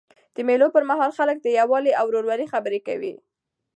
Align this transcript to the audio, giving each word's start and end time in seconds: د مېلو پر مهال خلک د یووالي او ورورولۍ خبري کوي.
د 0.35 0.37
مېلو 0.47 0.67
پر 0.75 0.83
مهال 0.89 1.11
خلک 1.17 1.37
د 1.41 1.47
یووالي 1.59 1.91
او 1.99 2.05
ورورولۍ 2.07 2.45
خبري 2.53 2.79
کوي. 2.87 3.13